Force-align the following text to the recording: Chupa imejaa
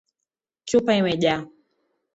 Chupa 0.67 0.91
imejaa 0.99 1.41